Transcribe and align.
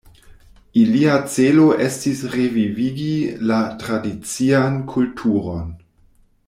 Ilia 0.83 1.17
celo 1.33 1.67
estis 1.87 2.23
revivigi 2.37 3.11
la 3.51 3.61
tradician 3.85 4.81
kulturon. 4.95 5.71